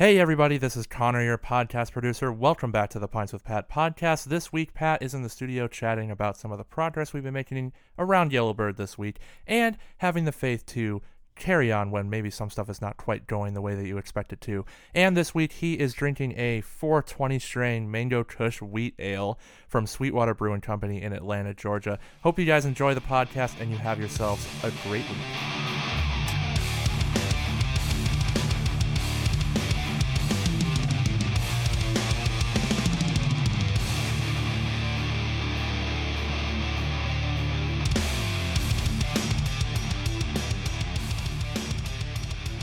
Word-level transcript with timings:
Hey, 0.00 0.18
everybody, 0.18 0.56
this 0.56 0.78
is 0.78 0.86
Connor, 0.86 1.22
your 1.22 1.36
podcast 1.36 1.92
producer. 1.92 2.32
Welcome 2.32 2.72
back 2.72 2.88
to 2.88 2.98
the 2.98 3.06
Pints 3.06 3.34
with 3.34 3.44
Pat 3.44 3.68
podcast. 3.68 4.24
This 4.24 4.50
week, 4.50 4.72
Pat 4.72 5.02
is 5.02 5.12
in 5.12 5.22
the 5.22 5.28
studio 5.28 5.68
chatting 5.68 6.10
about 6.10 6.38
some 6.38 6.50
of 6.50 6.56
the 6.56 6.64
progress 6.64 7.12
we've 7.12 7.22
been 7.22 7.34
making 7.34 7.74
around 7.98 8.32
Yellowbird 8.32 8.78
this 8.78 8.96
week 8.96 9.18
and 9.46 9.76
having 9.98 10.24
the 10.24 10.32
faith 10.32 10.64
to 10.68 11.02
carry 11.36 11.70
on 11.70 11.90
when 11.90 12.08
maybe 12.08 12.30
some 12.30 12.48
stuff 12.48 12.70
is 12.70 12.80
not 12.80 12.96
quite 12.96 13.26
going 13.26 13.52
the 13.52 13.60
way 13.60 13.74
that 13.74 13.86
you 13.86 13.98
expect 13.98 14.32
it 14.32 14.40
to. 14.40 14.64
And 14.94 15.14
this 15.14 15.34
week, 15.34 15.52
he 15.52 15.74
is 15.74 15.92
drinking 15.92 16.32
a 16.38 16.62
420 16.62 17.38
strain 17.38 17.90
Mango 17.90 18.24
Kush 18.24 18.62
Wheat 18.62 18.94
Ale 18.98 19.38
from 19.68 19.86
Sweetwater 19.86 20.32
Brewing 20.32 20.62
Company 20.62 21.02
in 21.02 21.12
Atlanta, 21.12 21.52
Georgia. 21.52 21.98
Hope 22.22 22.38
you 22.38 22.46
guys 22.46 22.64
enjoy 22.64 22.94
the 22.94 23.02
podcast 23.02 23.60
and 23.60 23.70
you 23.70 23.76
have 23.76 23.98
yourselves 23.98 24.48
a 24.64 24.72
great 24.88 25.06
week. 25.10 25.59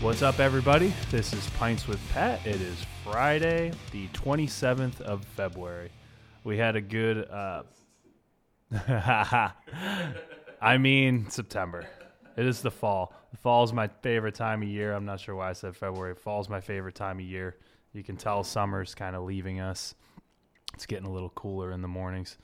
What's 0.07 0.21
up, 0.21 0.39
everybody? 0.39 0.93
This 1.11 1.33
is 1.33 1.49
Pints 1.57 1.85
with 1.85 1.99
Pat. 2.13 2.39
It 2.47 2.61
is 2.61 2.77
Friday, 3.03 3.73
the 3.91 4.07
27th 4.13 5.01
of 5.01 5.25
February. 5.35 5.91
We 6.45 6.57
had 6.57 6.77
a 6.77 6.81
good, 6.81 7.29
uh, 7.29 7.63
I 10.61 10.77
mean, 10.79 11.29
September. 11.29 11.85
It 12.37 12.45
is 12.45 12.61
the 12.61 12.71
fall. 12.71 13.13
The 13.31 13.37
fall 13.37 13.65
is 13.65 13.73
my 13.73 13.89
favorite 14.01 14.33
time 14.33 14.61
of 14.61 14.69
year. 14.69 14.93
I'm 14.93 15.03
not 15.03 15.19
sure 15.19 15.35
why 15.35 15.49
I 15.49 15.53
said 15.53 15.75
February. 15.75 16.15
Fall 16.15 16.39
is 16.39 16.47
my 16.47 16.61
favorite 16.61 16.95
time 16.95 17.19
of 17.19 17.25
year. 17.25 17.57
You 17.91 18.01
can 18.01 18.15
tell 18.15 18.45
summer's 18.45 18.95
kind 18.95 19.13
of 19.13 19.23
leaving 19.23 19.59
us. 19.59 19.93
It's 20.73 20.85
getting 20.85 21.05
a 21.05 21.11
little 21.11 21.31
cooler 21.31 21.73
in 21.73 21.81
the 21.81 21.89
mornings. 21.89 22.37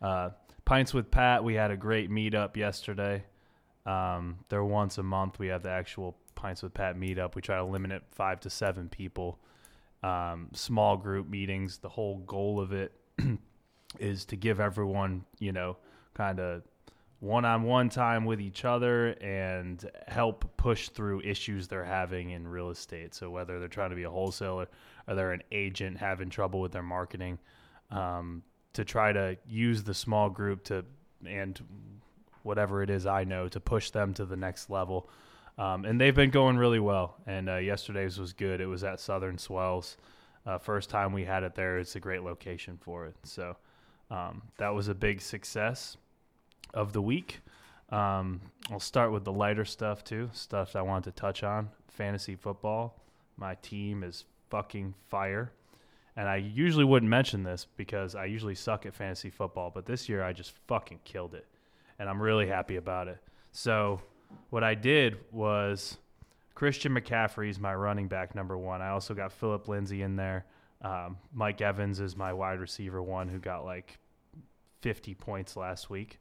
Uh, 0.00 0.30
Pints 0.64 0.94
with 0.94 1.10
Pat, 1.10 1.44
we 1.44 1.52
had 1.52 1.70
a 1.70 1.76
great 1.76 2.10
meetup 2.10 2.56
yesterday. 2.56 3.24
Um, 3.84 4.38
they're 4.48 4.64
once 4.64 4.96
a 4.96 5.02
month. 5.02 5.38
We 5.38 5.48
have 5.48 5.62
the 5.62 5.70
actual 5.70 6.16
Pints 6.44 6.62
with 6.62 6.74
Pat 6.74 6.98
meetup. 6.98 7.34
We 7.34 7.40
try 7.40 7.56
to 7.56 7.64
limit 7.64 7.90
it 7.90 8.02
five 8.10 8.38
to 8.40 8.50
seven 8.50 8.90
people, 8.90 9.38
um, 10.02 10.50
small 10.52 10.98
group 10.98 11.26
meetings. 11.26 11.78
The 11.78 11.88
whole 11.88 12.18
goal 12.18 12.60
of 12.60 12.74
it 12.74 12.92
is 13.98 14.26
to 14.26 14.36
give 14.36 14.60
everyone, 14.60 15.24
you 15.38 15.52
know, 15.52 15.78
kind 16.12 16.38
of 16.40 16.60
one 17.20 17.46
on 17.46 17.62
one 17.62 17.88
time 17.88 18.26
with 18.26 18.42
each 18.42 18.66
other 18.66 19.12
and 19.22 19.90
help 20.06 20.44
push 20.58 20.90
through 20.90 21.22
issues 21.22 21.66
they're 21.66 21.82
having 21.82 22.28
in 22.28 22.46
real 22.46 22.68
estate. 22.68 23.14
So, 23.14 23.30
whether 23.30 23.58
they're 23.58 23.66
trying 23.66 23.90
to 23.90 23.96
be 23.96 24.02
a 24.02 24.10
wholesaler 24.10 24.68
or 25.08 25.14
they're 25.14 25.32
an 25.32 25.44
agent 25.50 25.96
having 25.96 26.28
trouble 26.28 26.60
with 26.60 26.72
their 26.72 26.82
marketing, 26.82 27.38
um, 27.90 28.42
to 28.74 28.84
try 28.84 29.14
to 29.14 29.38
use 29.48 29.82
the 29.82 29.94
small 29.94 30.28
group 30.28 30.62
to 30.64 30.84
and 31.24 31.58
whatever 32.42 32.82
it 32.82 32.90
is 32.90 33.06
I 33.06 33.24
know 33.24 33.48
to 33.48 33.60
push 33.60 33.88
them 33.88 34.12
to 34.12 34.26
the 34.26 34.36
next 34.36 34.68
level. 34.68 35.08
Um, 35.56 35.84
and 35.84 36.00
they've 36.00 36.14
been 36.14 36.30
going 36.30 36.56
really 36.56 36.80
well. 36.80 37.16
And 37.26 37.48
uh, 37.48 37.56
yesterday's 37.56 38.18
was 38.18 38.32
good. 38.32 38.60
It 38.60 38.66
was 38.66 38.84
at 38.84 39.00
Southern 39.00 39.38
Swells. 39.38 39.96
Uh, 40.46 40.58
first 40.58 40.90
time 40.90 41.12
we 41.12 41.24
had 41.24 41.42
it 41.42 41.54
there. 41.54 41.78
It's 41.78 41.96
a 41.96 42.00
great 42.00 42.22
location 42.22 42.78
for 42.80 43.06
it. 43.06 43.16
So 43.22 43.56
um, 44.10 44.42
that 44.58 44.74
was 44.74 44.88
a 44.88 44.94
big 44.94 45.20
success 45.20 45.96
of 46.74 46.92
the 46.92 47.00
week. 47.00 47.40
Um, 47.90 48.40
I'll 48.70 48.80
start 48.80 49.12
with 49.12 49.24
the 49.24 49.32
lighter 49.32 49.64
stuff 49.64 50.02
too, 50.04 50.30
stuff 50.32 50.74
I 50.74 50.82
wanted 50.82 51.04
to 51.04 51.12
touch 51.12 51.42
on. 51.42 51.70
Fantasy 51.88 52.34
football. 52.34 53.00
My 53.36 53.54
team 53.56 54.02
is 54.02 54.24
fucking 54.50 54.94
fire. 55.08 55.52
And 56.16 56.28
I 56.28 56.36
usually 56.36 56.84
wouldn't 56.84 57.10
mention 57.10 57.42
this 57.42 57.66
because 57.76 58.14
I 58.14 58.26
usually 58.26 58.54
suck 58.54 58.86
at 58.86 58.94
fantasy 58.94 59.30
football, 59.30 59.70
but 59.74 59.84
this 59.86 60.08
year 60.08 60.22
I 60.22 60.32
just 60.32 60.52
fucking 60.68 61.00
killed 61.04 61.34
it. 61.34 61.46
And 61.98 62.08
I'm 62.08 62.20
really 62.20 62.46
happy 62.46 62.76
about 62.76 63.08
it. 63.08 63.18
So 63.52 64.00
what 64.50 64.64
I 64.64 64.74
did 64.74 65.18
was 65.32 65.98
Christian 66.54 66.94
McCaffrey 66.94 67.50
is 67.50 67.58
my 67.58 67.74
running 67.74 68.08
back 68.08 68.34
number 68.34 68.56
one. 68.56 68.80
I 68.80 68.90
also 68.90 69.14
got 69.14 69.32
Phillip 69.32 69.68
Lindsay 69.68 70.02
in 70.02 70.16
there. 70.16 70.46
Um, 70.82 71.16
Mike 71.32 71.60
Evans 71.60 72.00
is 72.00 72.16
my 72.16 72.32
wide 72.32 72.60
receiver 72.60 73.02
one 73.02 73.28
who 73.28 73.38
got 73.38 73.64
like 73.64 73.98
50 74.82 75.14
points 75.14 75.56
last 75.56 75.90
week, 75.90 76.20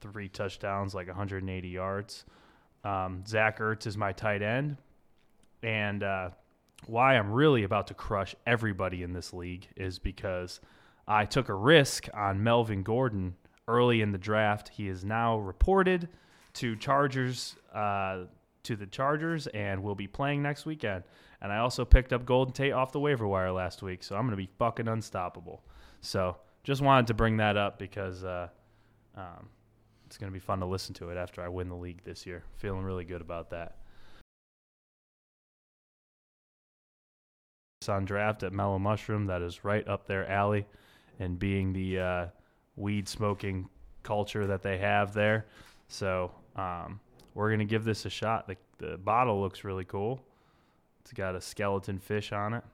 three 0.00 0.28
touchdowns, 0.28 0.94
like 0.94 1.08
180 1.08 1.68
yards. 1.68 2.24
Um, 2.84 3.24
Zach 3.26 3.58
Ertz 3.58 3.86
is 3.86 3.96
my 3.96 4.12
tight 4.12 4.42
end. 4.42 4.76
And 5.62 6.02
uh, 6.02 6.30
why 6.86 7.16
I'm 7.16 7.32
really 7.32 7.64
about 7.64 7.88
to 7.88 7.94
crush 7.94 8.34
everybody 8.46 9.02
in 9.02 9.12
this 9.12 9.32
league 9.32 9.66
is 9.76 9.98
because 9.98 10.60
I 11.08 11.24
took 11.24 11.48
a 11.48 11.54
risk 11.54 12.08
on 12.14 12.42
Melvin 12.42 12.82
Gordon 12.82 13.34
early 13.66 14.00
in 14.00 14.12
the 14.12 14.18
draft. 14.18 14.68
He 14.68 14.88
is 14.88 15.04
now 15.04 15.38
reported– 15.38 16.08
to 16.54 16.76
Chargers 16.76 17.56
uh, 17.72 18.24
to 18.62 18.76
the 18.76 18.86
Chargers 18.86 19.46
and 19.48 19.82
we'll 19.82 19.94
be 19.94 20.06
playing 20.06 20.42
next 20.42 20.66
weekend. 20.66 21.04
And 21.40 21.52
I 21.52 21.58
also 21.58 21.84
picked 21.84 22.12
up 22.12 22.24
Golden 22.24 22.52
Tate 22.52 22.72
off 22.72 22.92
the 22.92 23.00
waiver 23.00 23.26
wire 23.26 23.52
last 23.52 23.82
week, 23.82 24.02
so 24.02 24.16
I'm 24.16 24.22
going 24.22 24.30
to 24.30 24.36
be 24.36 24.48
fucking 24.58 24.88
unstoppable. 24.88 25.62
So 26.00 26.36
just 26.62 26.80
wanted 26.80 27.06
to 27.08 27.14
bring 27.14 27.36
that 27.36 27.56
up 27.56 27.78
because 27.78 28.24
uh, 28.24 28.48
um, 29.16 29.48
it's 30.06 30.16
going 30.16 30.30
to 30.30 30.34
be 30.34 30.40
fun 30.40 30.60
to 30.60 30.66
listen 30.66 30.94
to 30.94 31.10
it 31.10 31.16
after 31.16 31.42
I 31.42 31.48
win 31.48 31.68
the 31.68 31.76
league 31.76 32.02
this 32.04 32.26
year. 32.26 32.44
Feeling 32.56 32.82
really 32.82 33.04
good 33.04 33.20
about 33.20 33.50
that. 33.50 33.76
On 37.86 38.06
draft 38.06 38.42
at 38.42 38.54
Mellow 38.54 38.78
Mushroom, 38.78 39.26
that 39.26 39.42
is 39.42 39.62
right 39.62 39.86
up 39.86 40.06
their 40.06 40.26
alley, 40.26 40.66
and 41.18 41.38
being 41.38 41.74
the 41.74 41.98
uh, 41.98 42.26
weed 42.76 43.06
smoking 43.06 43.68
culture 44.02 44.46
that 44.46 44.62
they 44.62 44.78
have 44.78 45.12
there. 45.12 45.44
So 45.88 46.32
um, 46.56 47.00
we're 47.34 47.50
gonna 47.50 47.64
give 47.64 47.84
this 47.84 48.06
a 48.06 48.10
shot. 48.10 48.48
The 48.48 48.56
the 48.78 48.98
bottle 48.98 49.40
looks 49.40 49.64
really 49.64 49.84
cool. 49.84 50.24
It's 51.02 51.12
got 51.12 51.34
a 51.34 51.40
skeleton 51.40 51.98
fish 51.98 52.32
on 52.32 52.54
it. 52.54 52.64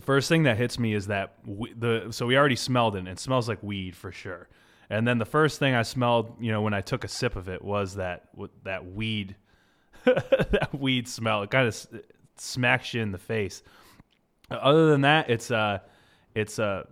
First 0.00 0.28
thing 0.28 0.44
that 0.44 0.56
hits 0.56 0.78
me 0.78 0.94
is 0.94 1.06
that 1.08 1.34
we, 1.44 1.72
the 1.72 2.08
so 2.10 2.26
we 2.26 2.36
already 2.36 2.56
smelled 2.56 2.96
it. 2.96 3.06
It 3.06 3.18
smells 3.18 3.48
like 3.48 3.62
weed 3.62 3.96
for 3.96 4.12
sure. 4.12 4.48
And 4.90 5.06
then 5.06 5.18
the 5.18 5.26
first 5.26 5.58
thing 5.58 5.74
I 5.74 5.82
smelled, 5.82 6.36
you 6.40 6.50
know, 6.50 6.62
when 6.62 6.72
I 6.72 6.80
took 6.80 7.04
a 7.04 7.08
sip 7.08 7.36
of 7.36 7.48
it 7.48 7.62
was 7.62 7.96
that 7.96 8.28
that 8.64 8.86
weed, 8.86 9.36
that 10.04 10.70
weed 10.72 11.08
smell. 11.08 11.42
It 11.42 11.50
kind 11.50 11.68
of 11.68 11.86
smacks 12.36 12.94
you 12.94 13.02
in 13.02 13.12
the 13.12 13.18
face. 13.18 13.62
Other 14.50 14.86
than 14.86 15.02
that, 15.02 15.28
it's 15.28 15.50
uh, 15.50 15.80
it's 16.34 16.58
uh, 16.58 16.84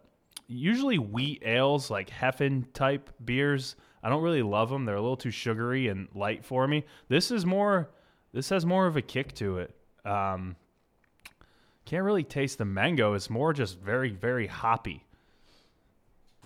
usually 0.47 0.99
wheat 0.99 1.43
ales 1.44 1.91
like 1.91 2.11
Heffen 2.11 2.67
type 2.75 3.11
beers 3.25 3.77
I 4.06 4.09
don't 4.09 4.22
really 4.22 4.44
love 4.44 4.71
them. 4.71 4.84
They're 4.84 4.94
a 4.94 5.03
little 5.03 5.17
too 5.17 5.33
sugary 5.33 5.89
and 5.89 6.06
light 6.15 6.44
for 6.44 6.69
me. 6.69 6.84
This 7.09 7.33
is 7.33 7.44
more. 7.44 7.91
This 8.33 8.50
has 8.50 8.65
more 8.65 8.87
of 8.87 8.97
a 8.97 9.03
kick 9.03 9.34
to 9.34 9.59
it. 9.59 9.75
Um, 10.05 10.55
can't 11.84 12.05
really 12.05 12.22
taste 12.22 12.59
the 12.59 12.65
mango. 12.65 13.15
It's 13.15 13.28
more 13.28 13.53
just 13.53 13.81
very, 13.81 14.11
very 14.11 14.47
hoppy. 14.47 15.05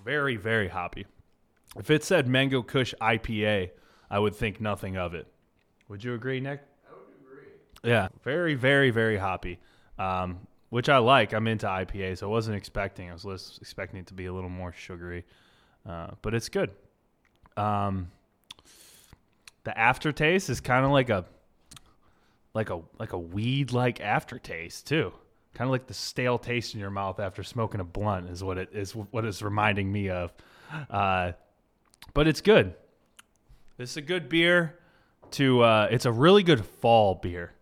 Very, 0.03 0.37
very 0.37 0.69
hoppy. 0.69 1.05
If 1.77 1.91
it 1.91 2.03
said 2.03 2.27
Mango 2.27 2.63
Kush 2.63 2.95
IPA, 2.99 3.73
I 4.11 4.19
would 4.19 4.35
think 4.35 4.59
nothing 4.59 4.97
of 4.97 5.13
it. 5.13 5.27
Would 5.91 6.03
you 6.03 6.15
agree, 6.15 6.41
Nick? 6.41 6.63
I 6.89 6.95
would 6.95 7.31
agree. 7.31 7.53
Yeah, 7.83 8.09
very, 8.25 8.55
very, 8.55 8.89
very 8.89 9.19
hoppy. 9.19 9.59
Um, 9.99 10.47
which 10.71 10.89
I 10.89 10.97
like. 10.97 11.35
I'm 11.35 11.47
into 11.47 11.67
IPA, 11.67 12.17
so 12.17 12.27
I 12.27 12.31
wasn't 12.31 12.57
expecting. 12.57 13.11
I 13.11 13.17
was 13.23 13.59
expecting 13.61 14.01
it 14.01 14.07
to 14.07 14.15
be 14.15 14.25
a 14.25 14.33
little 14.33 14.49
more 14.49 14.73
sugary, 14.73 15.27
uh, 15.87 16.13
but 16.23 16.33
it's 16.33 16.49
good. 16.49 16.71
Um, 17.57 18.11
the 19.65 19.77
aftertaste 19.79 20.51
is 20.51 20.61
kind 20.61 20.85
of 20.85 20.91
like 20.91 21.11
a 21.11 21.25
like 22.55 22.71
a 22.71 22.81
like 22.99 23.13
a 23.13 23.19
weed 23.19 23.73
like 23.73 24.01
aftertaste 24.01 24.87
too. 24.87 25.13
Kind 25.55 25.69
of 25.69 25.73
like 25.73 25.87
the 25.87 25.95
stale 25.95 26.39
taste 26.39 26.75
in 26.75 26.81
your 26.81 26.91
mouth 26.91 27.19
after 27.19 27.43
smoking 27.43 27.81
a 27.81 27.85
blunt 27.85 28.29
is 28.31 28.43
what 28.43 28.59
it 28.59 28.71
is 28.73 28.95
what 28.95 29.25
it's 29.25 29.43
reminding 29.43 29.91
me 29.91 30.09
of. 30.11 30.33
Uh, 30.89 31.33
but 32.15 32.27
it's 32.29 32.41
good. 32.41 32.75
It's 33.79 33.97
a 33.97 34.03
good 34.03 34.29
beer. 34.29 34.77
To 35.33 35.63
uh, 35.63 35.89
it's 35.91 36.07
a 36.07 36.13
really 36.13 36.43
good 36.43 36.65
fall 36.65 37.15
beer. 37.15 37.53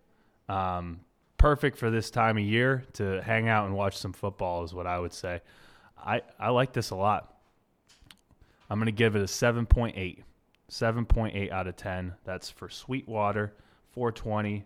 Um, 0.47 1.01
perfect 1.37 1.77
for 1.77 1.91
this 1.91 2.09
time 2.09 2.37
of 2.37 2.43
year 2.43 2.83
to 2.93 3.21
hang 3.21 3.47
out 3.47 3.65
and 3.67 3.75
watch 3.75 3.97
some 3.97 4.13
football 4.13 4.63
is 4.63 4.73
what 4.73 4.87
I 4.87 4.99
would 4.99 5.13
say. 5.13 5.41
I 5.97 6.21
I 6.39 6.49
like 6.49 6.73
this 6.73 6.89
a 6.89 6.95
lot. 6.95 7.38
I'm 8.69 8.77
going 8.77 8.85
to 8.85 8.91
give 8.91 9.15
it 9.15 9.21
a 9.21 9.25
7.8. 9.25 10.23
7.8 10.69 11.51
out 11.51 11.67
of 11.67 11.75
10. 11.75 12.13
That's 12.23 12.49
for 12.49 12.69
Sweetwater, 12.69 13.53
420, 13.91 14.63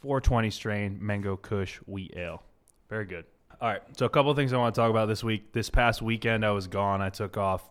420 0.00 0.50
strain 0.50 0.98
Mango 1.00 1.36
Kush 1.36 1.78
Wheat 1.86 2.14
Ale. 2.16 2.42
Very 2.88 3.04
good. 3.04 3.24
All 3.60 3.68
right. 3.68 3.82
So, 3.96 4.06
a 4.06 4.08
couple 4.08 4.32
things 4.34 4.52
I 4.52 4.58
want 4.58 4.74
to 4.74 4.80
talk 4.80 4.90
about 4.90 5.06
this 5.06 5.24
week. 5.24 5.52
This 5.52 5.70
past 5.70 6.02
weekend, 6.02 6.44
I 6.44 6.50
was 6.50 6.66
gone. 6.66 7.00
I 7.00 7.10
took 7.10 7.36
off. 7.36 7.68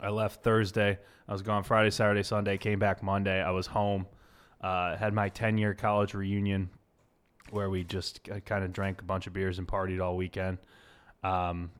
I 0.00 0.10
left 0.10 0.42
Thursday. 0.42 0.98
I 1.28 1.32
was 1.32 1.42
gone 1.42 1.62
Friday, 1.62 1.90
Saturday, 1.90 2.22
Sunday. 2.22 2.58
Came 2.58 2.78
back 2.78 3.02
Monday. 3.02 3.42
I 3.42 3.50
was 3.50 3.66
home. 3.66 4.06
Uh, 4.60 4.96
had 4.96 5.12
my 5.12 5.28
10 5.28 5.58
year 5.58 5.74
college 5.74 6.14
reunion. 6.14 6.70
where 7.50 7.70
we 7.70 7.84
just 7.84 8.28
kind 8.44 8.64
of 8.64 8.72
drank 8.72 9.00
a 9.00 9.04
bunch 9.04 9.28
of 9.28 9.32
beers 9.32 9.58
and 9.58 9.68
partied 9.68 10.02
all 10.02 10.16
weekend. 10.16 10.58
Um, 11.22 11.70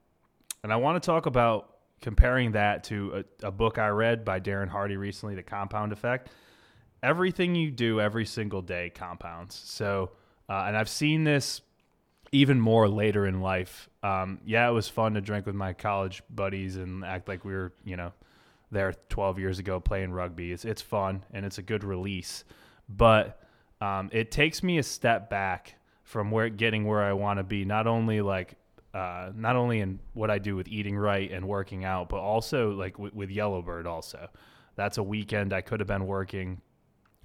and 0.63 0.73
I 0.73 0.77
want 0.77 1.03
to 1.03 1.07
talk 1.07 1.27
about 1.27 1.76
comparing 2.01 2.53
that 2.53 2.85
to 2.85 3.25
a, 3.43 3.47
a 3.49 3.51
book 3.51 3.79
I 3.79 3.89
read 3.89 4.25
by 4.25 4.41
Darren 4.41 4.69
Hardy 4.69 4.97
recently, 4.97 5.35
The 5.35 5.43
Compound 5.43 5.93
Effect. 5.93 6.31
Everything 7.03 7.55
you 7.55 7.71
do 7.71 8.01
every 8.01 8.27
single 8.27 8.63
day 8.63 8.91
compounds. 8.95 9.55
So, 9.65 10.11
uh, 10.49 10.65
and 10.67 10.77
I've 10.77 10.89
seen 10.89 11.25
this 11.25 11.61
even 12.33 12.61
more 12.61 12.89
later 12.89 13.27
in 13.27 13.41
life. 13.41 13.89
Um, 14.03 14.41
yeah, 14.45 14.69
it 14.69 14.73
was 14.73 14.89
fun 14.89 15.15
to 15.15 15.21
drink 15.21 15.47
with 15.47 15.55
my 15.55 15.73
college 15.73 16.23
buddies 16.31 16.77
and 16.77 17.05
act 17.05 17.29
like 17.29 17.45
we 17.45 17.53
were, 17.53 17.73
you 17.85 17.97
know, 17.97 18.13
there 18.71 18.95
12 19.09 19.39
years 19.39 19.59
ago 19.59 19.81
playing 19.81 20.13
rugby. 20.13 20.53
It's 20.53 20.65
it's 20.65 20.83
fun 20.83 21.25
and 21.33 21.47
it's 21.47 21.59
a 21.59 21.63
good 21.63 21.85
release, 21.85 22.45
but 22.89 23.41
um, 23.81 24.11
it 24.13 24.31
takes 24.31 24.63
me 24.63 24.79
a 24.79 24.83
step 24.83 25.31
back 25.31 25.77
from 26.03 26.31
where 26.31 26.49
getting 26.49 26.85
where 26.85 27.03
I 27.03 27.13
want 27.13 27.39
to 27.39 27.45
be. 27.45 27.65
Not 27.65 27.87
only 27.87 28.21
like 28.21 28.55
uh, 28.97 29.31
not 29.37 29.57
only 29.57 29.81
in 29.81 30.01
what 30.15 30.31
I 30.31 30.39
do 30.39 30.57
with 30.57 30.69
eating 30.69 30.97
right 30.97 31.31
and 31.31 31.47
working 31.47 31.85
out, 31.85 32.09
but 32.09 32.17
also 32.17 32.71
like 32.71 32.95
w- 32.95 33.13
with 33.15 33.29
Yellowbird. 33.29 33.87
Also, 33.87 34.29
that's 34.75 34.97
a 34.97 35.03
weekend 35.03 35.53
I 35.53 35.61
could 35.61 35.81
have 35.81 35.87
been 35.87 36.07
working. 36.07 36.63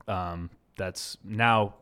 Um, 0.07 0.49
that's 0.77 1.17
now. 1.23 1.75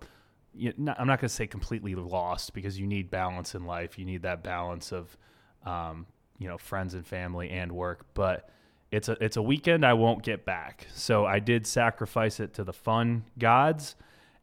You, 0.53 0.73
not, 0.77 0.99
I'm 0.99 1.07
not 1.07 1.19
going 1.19 1.29
to 1.29 1.33
say 1.33 1.47
completely 1.47 1.95
lost 1.95 2.53
because 2.53 2.79
you 2.79 2.85
need 2.85 3.09
balance 3.09 3.55
in 3.55 3.65
life. 3.65 3.97
You 3.97 4.05
need 4.05 4.23
that 4.23 4.43
balance 4.43 4.91
of, 4.91 5.15
um, 5.63 6.05
you 6.37 6.47
know, 6.47 6.57
friends 6.57 6.95
and 6.95 7.05
family 7.05 7.49
and 7.49 7.71
work. 7.71 8.05
But 8.13 8.49
it's 8.91 9.09
a 9.09 9.17
it's 9.23 9.37
a 9.37 9.41
weekend 9.41 9.83
I 9.83 9.93
won't 9.93 10.21
get 10.21 10.45
back. 10.45 10.85
So 10.93 11.25
I 11.25 11.39
did 11.39 11.65
sacrifice 11.65 12.39
it 12.39 12.53
to 12.55 12.63
the 12.63 12.73
fun 12.73 13.23
gods, 13.39 13.95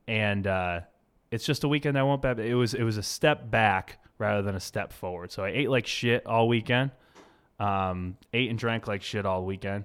and 0.09 0.45
uh, 0.47 0.81
it's 1.31 1.45
just 1.45 1.63
a 1.63 1.69
weekend 1.69 1.97
I 1.97 2.03
won't 2.03 2.21
back. 2.21 2.39
It 2.39 2.55
was 2.57 2.75
it 2.75 2.83
was 2.83 2.97
a 2.97 3.03
step 3.03 3.49
back 3.49 4.01
rather 4.19 4.43
than 4.43 4.55
a 4.55 4.61
step 4.61 4.93
forward. 4.93 5.31
So 5.33 5.45
I 5.45 5.49
ate 5.49 5.71
like 5.71 5.87
shit 5.87 6.27
all 6.27 6.49
weekend. 6.49 6.91
Um, 7.59 8.17
ate 8.33 8.51
and 8.51 8.59
drank 8.59 8.87
like 8.87 9.03
shit 9.03 9.27
all 9.27 9.45
weekend. 9.45 9.85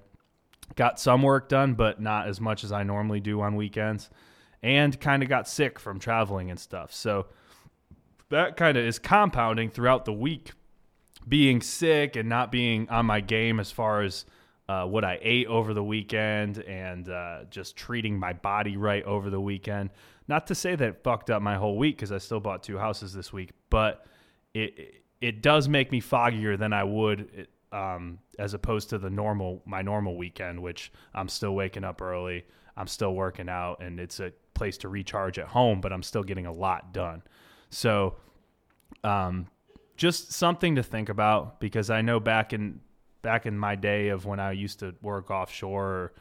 Got 0.75 0.99
some 0.99 1.21
work 1.21 1.49
done, 1.49 1.73
but 1.73 2.01
not 2.01 2.27
as 2.27 2.39
much 2.39 2.63
as 2.63 2.71
I 2.71 2.83
normally 2.83 3.19
do 3.19 3.41
on 3.41 3.55
weekends. 3.55 4.09
And 4.63 4.99
kind 4.99 5.23
of 5.23 5.29
got 5.29 5.47
sick 5.47 5.79
from 5.79 5.99
traveling 5.99 6.49
and 6.49 6.59
stuff. 6.59 6.93
So 6.93 7.27
that 8.29 8.57
kind 8.57 8.77
of 8.77 8.85
is 8.85 8.99
compounding 8.99 9.69
throughout 9.69 10.05
the 10.05 10.13
week. 10.13 10.51
Being 11.27 11.61
sick 11.61 12.15
and 12.15 12.27
not 12.29 12.51
being 12.51 12.89
on 12.89 13.05
my 13.05 13.19
game 13.19 13.59
as 13.59 13.71
far 13.71 14.01
as 14.01 14.25
uh, 14.67 14.85
what 14.85 15.03
I 15.03 15.19
ate 15.21 15.47
over 15.47 15.73
the 15.73 15.83
weekend 15.83 16.59
and 16.59 17.09
uh, 17.09 17.43
just 17.49 17.75
treating 17.75 18.17
my 18.17 18.33
body 18.33 18.77
right 18.77 19.03
over 19.03 19.29
the 19.29 19.41
weekend. 19.41 19.89
Not 20.27 20.47
to 20.47 20.55
say 20.55 20.75
that 20.75 20.87
it 20.87 21.03
fucked 21.03 21.29
up 21.29 21.41
my 21.41 21.57
whole 21.57 21.77
week 21.77 21.97
because 21.97 22.11
I 22.11 22.19
still 22.19 22.39
bought 22.39 22.63
two 22.63 22.77
houses 22.77 23.13
this 23.13 23.33
week, 23.33 23.51
but 23.69 24.05
it 24.53 24.95
it 25.21 25.41
does 25.41 25.67
make 25.67 25.91
me 25.91 26.01
foggier 26.01 26.57
than 26.57 26.73
I 26.73 26.83
would 26.83 27.47
um, 27.71 28.19
as 28.37 28.53
opposed 28.53 28.89
to 28.89 28.97
the 28.97 29.09
normal 29.09 29.61
my 29.65 29.81
normal 29.81 30.17
weekend, 30.17 30.61
which 30.61 30.91
I'm 31.13 31.29
still 31.29 31.55
waking 31.55 31.83
up 31.83 32.01
early, 32.01 32.45
I'm 32.75 32.87
still 32.87 33.13
working 33.13 33.49
out, 33.49 33.81
and 33.81 33.99
it's 33.99 34.19
a 34.19 34.33
place 34.53 34.77
to 34.79 34.89
recharge 34.89 35.39
at 35.39 35.47
home, 35.47 35.81
but 35.81 35.93
I'm 35.93 36.03
still 36.03 36.23
getting 36.23 36.45
a 36.45 36.51
lot 36.51 36.93
done. 36.93 37.23
So, 37.69 38.17
um, 39.03 39.47
just 39.95 40.33
something 40.33 40.75
to 40.75 40.83
think 40.83 41.09
about 41.09 41.59
because 41.59 41.89
I 41.89 42.01
know 42.01 42.19
back 42.19 42.53
in 42.53 42.81
back 43.21 43.45
in 43.45 43.57
my 43.57 43.75
day 43.75 44.09
of 44.09 44.25
when 44.25 44.39
I 44.39 44.51
used 44.51 44.79
to 44.79 44.95
work 45.01 45.31
offshore, 45.31 46.11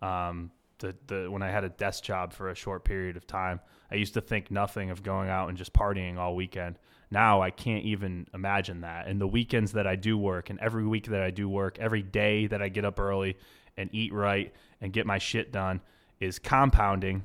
or, 0.00 0.06
um, 0.06 0.50
the 0.78 0.94
the 1.06 1.30
when 1.30 1.42
I 1.42 1.50
had 1.50 1.64
a 1.64 1.68
desk 1.68 2.02
job 2.02 2.32
for 2.32 2.48
a 2.48 2.54
short 2.54 2.84
period 2.84 3.16
of 3.16 3.26
time, 3.26 3.60
I 3.90 3.96
used 3.96 4.14
to 4.14 4.22
think 4.22 4.50
nothing 4.50 4.90
of 4.90 5.02
going 5.02 5.28
out 5.28 5.50
and 5.50 5.58
just 5.58 5.74
partying 5.74 6.16
all 6.16 6.34
weekend 6.34 6.78
now 7.14 7.40
I 7.40 7.50
can't 7.50 7.84
even 7.84 8.26
imagine 8.34 8.82
that. 8.82 9.06
And 9.06 9.18
the 9.18 9.26
weekends 9.26 9.72
that 9.72 9.86
I 9.86 9.96
do 9.96 10.18
work, 10.18 10.50
and 10.50 10.60
every 10.60 10.86
week 10.86 11.06
that 11.06 11.22
I 11.22 11.30
do 11.30 11.48
work, 11.48 11.78
every 11.78 12.02
day 12.02 12.46
that 12.48 12.60
I 12.60 12.68
get 12.68 12.84
up 12.84 13.00
early 13.00 13.38
and 13.78 13.88
eat 13.92 14.12
right 14.12 14.52
and 14.82 14.92
get 14.92 15.06
my 15.06 15.16
shit 15.16 15.50
done 15.50 15.80
is 16.20 16.38
compounding 16.38 17.24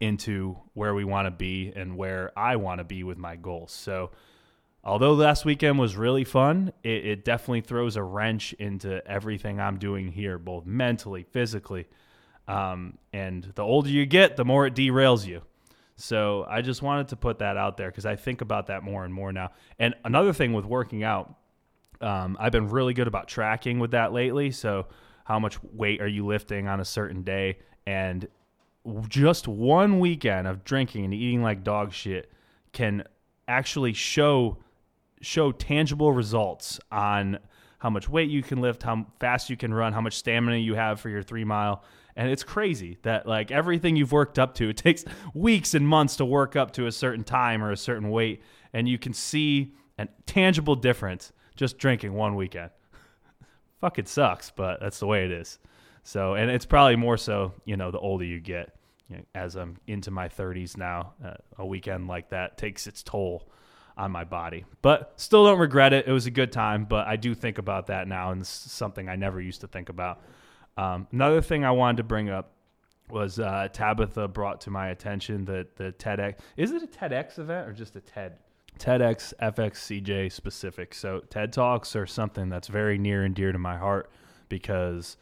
into 0.00 0.56
where 0.74 0.94
we 0.94 1.04
want 1.04 1.26
to 1.26 1.30
be 1.30 1.72
and 1.74 1.96
where 1.96 2.30
I 2.36 2.56
want 2.56 2.78
to 2.78 2.84
be 2.84 3.02
with 3.02 3.18
my 3.18 3.36
goals. 3.36 3.72
So, 3.72 4.12
although 4.84 5.12
last 5.14 5.44
weekend 5.44 5.78
was 5.78 5.96
really 5.96 6.24
fun, 6.24 6.72
it, 6.82 7.06
it, 7.06 7.24
definitely 7.24 7.62
throws 7.62 7.96
a 7.96 8.02
wrench 8.02 8.52
into 8.54 9.06
everything 9.06 9.60
I'm 9.60 9.78
doing 9.78 10.12
here, 10.12 10.38
both 10.38 10.64
mentally, 10.64 11.24
physically. 11.32 11.86
Um, 12.46 12.98
and 13.12 13.52
the 13.54 13.62
older 13.62 13.88
you 13.88 14.06
get, 14.06 14.36
the 14.36 14.44
more 14.44 14.66
it 14.66 14.74
derails 14.74 15.26
you. 15.26 15.42
So 15.96 16.46
I 16.48 16.62
just 16.62 16.82
wanted 16.82 17.08
to 17.08 17.16
put 17.16 17.38
that 17.40 17.56
out 17.56 17.76
there 17.76 17.90
because 17.90 18.06
I 18.06 18.16
think 18.16 18.40
about 18.40 18.66
that 18.68 18.82
more 18.82 19.04
and 19.04 19.12
more 19.12 19.32
now. 19.32 19.50
And 19.78 19.94
another 20.04 20.32
thing 20.32 20.52
with 20.52 20.64
working 20.64 21.04
out, 21.04 21.34
um, 22.00 22.36
I've 22.40 22.52
been 22.52 22.68
really 22.68 22.94
good 22.94 23.06
about 23.06 23.28
tracking 23.28 23.78
with 23.78 23.92
that 23.92 24.12
lately. 24.12 24.50
So 24.50 24.86
how 25.24 25.38
much 25.38 25.62
weight 25.62 26.00
are 26.00 26.08
you 26.08 26.26
lifting 26.26 26.66
on 26.66 26.80
a 26.80 26.84
certain 26.84 27.22
day? 27.22 27.58
And 27.86 28.26
just 29.08 29.46
one 29.46 30.00
weekend 30.00 30.48
of 30.48 30.64
drinking 30.64 31.04
and 31.04 31.14
eating 31.14 31.42
like 31.42 31.62
dog 31.62 31.92
shit 31.92 32.32
can 32.72 33.04
actually 33.46 33.92
show 33.92 34.58
show 35.20 35.52
tangible 35.52 36.12
results 36.12 36.80
on 36.90 37.38
how 37.78 37.90
much 37.90 38.08
weight 38.08 38.28
you 38.28 38.42
can 38.42 38.60
lift, 38.60 38.82
how 38.82 39.06
fast 39.20 39.48
you 39.50 39.56
can 39.56 39.72
run, 39.72 39.92
how 39.92 40.00
much 40.00 40.16
stamina 40.16 40.56
you 40.56 40.74
have 40.74 41.00
for 41.00 41.08
your 41.08 41.22
three 41.22 41.44
mile 41.44 41.84
and 42.16 42.30
it's 42.30 42.42
crazy 42.42 42.98
that 43.02 43.26
like 43.26 43.50
everything 43.50 43.96
you've 43.96 44.12
worked 44.12 44.38
up 44.38 44.54
to, 44.54 44.68
it 44.68 44.76
takes 44.76 45.04
weeks 45.34 45.74
and 45.74 45.86
months 45.86 46.16
to 46.16 46.24
work 46.24 46.56
up 46.56 46.72
to 46.72 46.86
a 46.86 46.92
certain 46.92 47.24
time 47.24 47.62
or 47.62 47.70
a 47.70 47.76
certain 47.76 48.10
weight, 48.10 48.42
and 48.72 48.88
you 48.88 48.98
can 48.98 49.12
see 49.12 49.74
a 49.98 50.08
tangible 50.26 50.74
difference 50.74 51.32
just 51.56 51.78
drinking 51.78 52.12
one 52.12 52.34
weekend. 52.34 52.70
Fuck, 53.80 53.98
sucks, 54.06 54.50
but 54.50 54.80
that's 54.80 54.98
the 54.98 55.06
way 55.06 55.24
it 55.24 55.30
is. 55.30 55.58
So, 56.04 56.34
and 56.34 56.50
it's 56.50 56.66
probably 56.66 56.96
more 56.96 57.16
so, 57.16 57.52
you 57.64 57.76
know, 57.76 57.90
the 57.90 57.98
older 57.98 58.24
you 58.24 58.40
get. 58.40 58.74
You 59.08 59.18
know, 59.18 59.22
as 59.34 59.56
I'm 59.56 59.76
into 59.86 60.10
my 60.10 60.28
30s 60.28 60.76
now, 60.76 61.12
uh, 61.24 61.34
a 61.58 61.66
weekend 61.66 62.08
like 62.08 62.30
that 62.30 62.56
takes 62.56 62.86
its 62.86 63.02
toll 63.02 63.48
on 63.96 64.10
my 64.10 64.24
body. 64.24 64.64
But 64.80 65.12
still 65.16 65.44
don't 65.44 65.58
regret 65.58 65.92
it. 65.92 66.06
It 66.06 66.12
was 66.12 66.26
a 66.26 66.30
good 66.30 66.50
time, 66.50 66.84
but 66.84 67.06
I 67.06 67.16
do 67.16 67.34
think 67.34 67.58
about 67.58 67.88
that 67.88 68.08
now, 68.08 68.32
and 68.32 68.40
it's 68.40 68.48
something 68.48 69.08
I 69.08 69.16
never 69.16 69.40
used 69.40 69.60
to 69.60 69.68
think 69.68 69.88
about. 69.88 70.22
Um, 70.76 71.06
another 71.12 71.40
thing 71.40 71.64
I 71.64 71.70
wanted 71.70 71.98
to 71.98 72.04
bring 72.04 72.30
up 72.30 72.52
was 73.10 73.38
uh, 73.38 73.68
Tabitha 73.72 74.28
brought 74.28 74.62
to 74.62 74.70
my 74.70 74.88
attention 74.88 75.44
that 75.44 75.76
the 75.76 75.92
TEDx 75.92 76.36
is 76.56 76.72
it 76.72 76.82
a 76.82 76.86
TEDx 76.86 77.38
event 77.38 77.68
or 77.68 77.72
just 77.72 77.94
a 77.96 78.00
TED 78.00 78.38
TEDx 78.78 79.34
FSCJ 79.40 80.32
specific. 80.32 80.94
So 80.94 81.20
TED 81.30 81.52
Talks 81.52 81.94
are 81.94 82.06
something 82.06 82.48
that's 82.48 82.68
very 82.68 82.98
near 82.98 83.24
and 83.24 83.34
dear 83.34 83.52
to 83.52 83.58
my 83.58 83.76
heart 83.76 84.10
because 84.48 85.16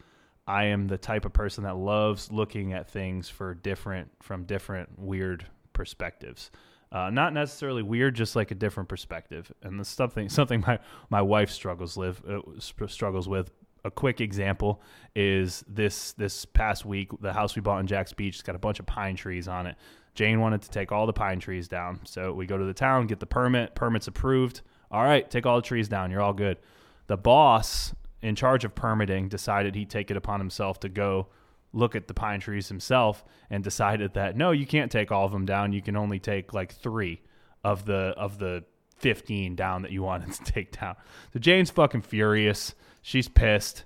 I 0.46 0.64
am 0.66 0.88
the 0.88 0.98
type 0.98 1.24
of 1.24 1.32
person 1.32 1.64
that 1.64 1.76
loves 1.76 2.30
looking 2.32 2.72
at 2.72 2.88
things 2.88 3.28
for 3.28 3.54
different 3.54 4.10
from 4.20 4.44
different 4.44 4.98
weird 4.98 5.46
perspectives. 5.72 6.50
Uh, 6.92 7.08
not 7.08 7.32
necessarily 7.32 7.82
weird, 7.82 8.16
just 8.16 8.34
like 8.34 8.50
a 8.50 8.54
different 8.54 8.88
perspective, 8.88 9.52
and 9.62 9.78
that's 9.78 9.88
something 9.88 10.28
something 10.40 10.62
my 10.66 10.78
my 11.08 11.22
wife 11.22 11.50
struggles 11.50 11.96
live 11.96 12.22
uh, 12.28 12.40
struggles 12.86 13.28
with 13.28 13.50
a 13.84 13.90
quick 13.90 14.20
example 14.20 14.82
is 15.14 15.64
this 15.68 16.12
this 16.12 16.44
past 16.44 16.84
week 16.84 17.10
the 17.20 17.32
house 17.32 17.56
we 17.56 17.62
bought 17.62 17.80
in 17.80 17.86
Jax 17.86 18.12
Beach 18.12 18.36
has 18.36 18.42
got 18.42 18.54
a 18.54 18.58
bunch 18.58 18.80
of 18.80 18.86
pine 18.86 19.16
trees 19.16 19.48
on 19.48 19.66
it. 19.66 19.76
Jane 20.14 20.40
wanted 20.40 20.62
to 20.62 20.70
take 20.70 20.92
all 20.92 21.06
the 21.06 21.12
pine 21.12 21.38
trees 21.38 21.68
down, 21.68 22.00
so 22.04 22.32
we 22.32 22.46
go 22.46 22.58
to 22.58 22.64
the 22.64 22.74
town, 22.74 23.06
get 23.06 23.20
the 23.20 23.26
permit. 23.26 23.74
Permit's 23.74 24.08
approved. 24.08 24.60
All 24.90 25.02
right, 25.02 25.30
take 25.30 25.46
all 25.46 25.56
the 25.56 25.62
trees 25.62 25.88
down. 25.88 26.10
You're 26.10 26.20
all 26.20 26.32
good. 26.32 26.58
The 27.06 27.16
boss 27.16 27.94
in 28.22 28.34
charge 28.34 28.64
of 28.64 28.74
permitting 28.74 29.28
decided 29.28 29.74
he'd 29.74 29.90
take 29.90 30.10
it 30.10 30.16
upon 30.16 30.40
himself 30.40 30.80
to 30.80 30.88
go 30.88 31.28
look 31.72 31.94
at 31.94 32.08
the 32.08 32.14
pine 32.14 32.40
trees 32.40 32.68
himself 32.68 33.24
and 33.48 33.62
decided 33.62 34.14
that 34.14 34.36
no, 34.36 34.50
you 34.50 34.66
can't 34.66 34.90
take 34.90 35.12
all 35.12 35.24
of 35.24 35.32
them 35.32 35.46
down. 35.46 35.72
You 35.72 35.82
can 35.82 35.96
only 35.96 36.18
take 36.18 36.52
like 36.52 36.72
three 36.72 37.22
of 37.62 37.84
the 37.84 38.14
of 38.16 38.38
the 38.38 38.64
15 38.96 39.56
down 39.56 39.82
that 39.82 39.92
you 39.92 40.02
wanted 40.02 40.32
to 40.32 40.44
take 40.52 40.78
down. 40.78 40.96
So 41.32 41.38
Jane's 41.38 41.70
fucking 41.70 42.02
furious. 42.02 42.74
She's 43.02 43.28
pissed. 43.28 43.84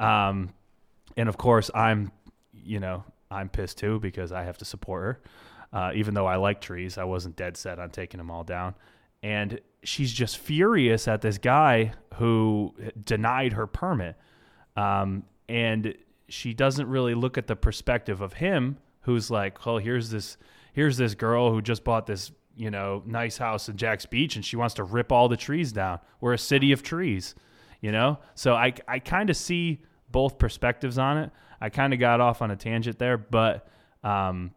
Um, 0.00 0.50
and 1.16 1.28
of 1.28 1.36
course, 1.36 1.70
I'm, 1.74 2.12
you 2.52 2.80
know, 2.80 3.04
I'm 3.30 3.48
pissed 3.48 3.78
too 3.78 3.98
because 4.00 4.32
I 4.32 4.44
have 4.44 4.58
to 4.58 4.64
support 4.64 5.02
her. 5.02 5.20
Uh, 5.72 5.92
even 5.94 6.14
though 6.14 6.26
I 6.26 6.36
like 6.36 6.60
trees, 6.60 6.96
I 6.96 7.04
wasn't 7.04 7.36
dead 7.36 7.56
set 7.56 7.78
on 7.78 7.90
taking 7.90 8.18
them 8.18 8.30
all 8.30 8.44
down. 8.44 8.74
And 9.22 9.60
she's 9.82 10.12
just 10.12 10.38
furious 10.38 11.08
at 11.08 11.20
this 11.22 11.38
guy 11.38 11.92
who 12.14 12.74
denied 13.04 13.54
her 13.54 13.66
permit. 13.66 14.16
Um, 14.76 15.24
and 15.48 15.94
she 16.28 16.54
doesn't 16.54 16.88
really 16.88 17.14
look 17.14 17.38
at 17.38 17.46
the 17.46 17.56
perspective 17.56 18.20
of 18.20 18.34
him 18.34 18.78
who's 19.00 19.30
like, 19.30 19.64
well, 19.64 19.78
here's 19.78 20.10
this 20.10 20.36
here's 20.72 20.96
this 20.96 21.14
girl 21.14 21.50
who 21.50 21.62
just 21.62 21.84
bought 21.84 22.06
this 22.06 22.32
you 22.56 22.70
know, 22.70 23.02
nice 23.04 23.36
house 23.36 23.68
in 23.68 23.76
Jax 23.76 24.06
Beach 24.06 24.34
and 24.34 24.44
she 24.44 24.56
wants 24.56 24.74
to 24.76 24.84
rip 24.84 25.12
all 25.12 25.28
the 25.28 25.36
trees 25.36 25.72
down. 25.72 26.00
We're 26.20 26.32
a 26.32 26.38
city 26.38 26.72
of 26.72 26.82
trees, 26.82 27.34
you 27.86 27.92
know? 27.92 28.18
So 28.34 28.54
I, 28.54 28.72
I 28.88 28.98
kind 28.98 29.30
of 29.30 29.36
see 29.36 29.80
both 30.10 30.38
perspectives 30.38 30.98
on 30.98 31.18
it. 31.18 31.30
I 31.60 31.68
kind 31.68 31.94
of 31.94 32.00
got 32.00 32.20
off 32.20 32.42
on 32.42 32.50
a 32.50 32.56
tangent 32.56 32.98
there, 32.98 33.16
but 33.16 33.68
um, 34.02 34.50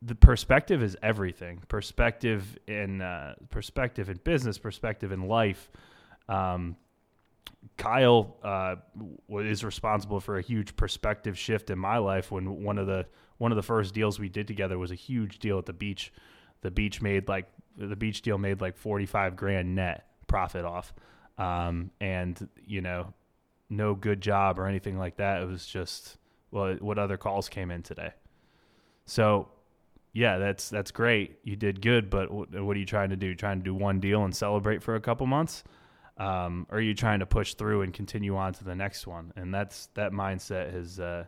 the 0.00 0.14
perspective 0.14 0.82
is 0.82 0.96
everything. 1.02 1.60
Perspective 1.68 2.56
in 2.66 3.02
uh, 3.02 3.34
perspective 3.50 4.08
in 4.08 4.16
business, 4.24 4.56
perspective 4.56 5.12
in 5.12 5.28
life. 5.28 5.68
Um, 6.30 6.76
Kyle 7.76 8.36
uh, 8.42 8.76
is 9.28 9.62
responsible 9.62 10.20
for 10.20 10.38
a 10.38 10.42
huge 10.42 10.76
perspective 10.76 11.38
shift 11.38 11.68
in 11.68 11.78
my 11.78 11.98
life. 11.98 12.30
When 12.30 12.62
one 12.62 12.78
of 12.78 12.86
the 12.86 13.04
one 13.36 13.52
of 13.52 13.56
the 13.56 13.62
first 13.62 13.92
deals 13.92 14.18
we 14.18 14.30
did 14.30 14.46
together 14.48 14.78
was 14.78 14.90
a 14.90 14.94
huge 14.94 15.40
deal 15.40 15.58
at 15.58 15.66
the 15.66 15.74
beach. 15.74 16.10
The 16.62 16.70
beach 16.70 17.02
made 17.02 17.28
like 17.28 17.50
the 17.76 17.96
beach 17.96 18.22
deal 18.22 18.38
made 18.38 18.62
like 18.62 18.78
forty 18.78 19.04
five 19.04 19.36
grand 19.36 19.74
net 19.74 20.06
profit 20.26 20.64
off, 20.64 20.94
um, 21.38 21.90
and 22.00 22.48
you 22.64 22.80
know, 22.80 23.12
no 23.68 23.94
good 23.94 24.20
job 24.20 24.58
or 24.58 24.66
anything 24.66 24.98
like 24.98 25.16
that. 25.16 25.42
It 25.42 25.46
was 25.46 25.66
just 25.66 26.18
well, 26.50 26.74
what 26.76 26.98
other 26.98 27.16
calls 27.16 27.48
came 27.48 27.70
in 27.70 27.82
today. 27.82 28.12
So 29.04 29.48
yeah, 30.12 30.38
that's 30.38 30.70
that's 30.70 30.90
great. 30.90 31.38
You 31.44 31.56
did 31.56 31.82
good, 31.82 32.08
but 32.08 32.30
what, 32.30 32.54
are 32.54 32.74
you 32.74 32.86
trying 32.86 33.10
to 33.10 33.16
do? 33.16 33.34
Trying 33.34 33.58
to 33.58 33.64
do 33.64 33.74
one 33.74 34.00
deal 34.00 34.24
and 34.24 34.34
celebrate 34.34 34.82
for 34.82 34.94
a 34.94 35.00
couple 35.00 35.26
months? 35.26 35.62
Um, 36.16 36.66
or 36.70 36.78
are 36.78 36.80
you 36.80 36.94
trying 36.94 37.18
to 37.20 37.26
push 37.26 37.52
through 37.52 37.82
and 37.82 37.92
continue 37.92 38.34
on 38.36 38.54
to 38.54 38.64
the 38.64 38.74
next 38.74 39.06
one? 39.06 39.34
And 39.36 39.52
that's 39.52 39.88
that 39.88 40.12
mindset 40.12 40.72
has 40.72 40.98
uh, 40.98 41.24